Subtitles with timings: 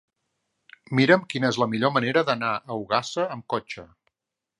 [0.99, 3.85] Mira'm quina és la millor manera d'anar a Ogassa amb cotxe.